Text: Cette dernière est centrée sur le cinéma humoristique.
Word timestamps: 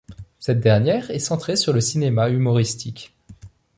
Cette 0.39 0.61
dernière 0.61 1.11
est 1.11 1.19
centrée 1.19 1.55
sur 1.55 1.73
le 1.73 1.79
cinéma 1.79 2.29
humoristique. 2.31 3.13